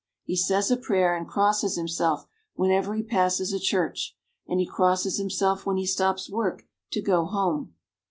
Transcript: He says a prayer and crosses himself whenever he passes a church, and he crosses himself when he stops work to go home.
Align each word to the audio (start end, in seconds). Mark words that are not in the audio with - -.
He 0.23 0.35
says 0.35 0.71
a 0.71 0.77
prayer 0.77 1.15
and 1.15 1.27
crosses 1.27 1.75
himself 1.75 2.25
whenever 2.55 2.95
he 2.95 3.03
passes 3.03 3.53
a 3.53 3.59
church, 3.59 4.15
and 4.47 4.59
he 4.59 4.65
crosses 4.65 5.17
himself 5.19 5.63
when 5.67 5.77
he 5.77 5.85
stops 5.85 6.27
work 6.27 6.63
to 6.93 7.03
go 7.03 7.25
home. 7.25 7.75